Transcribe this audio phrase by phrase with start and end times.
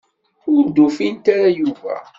[0.55, 1.95] Ur d-ufint ara Yuba.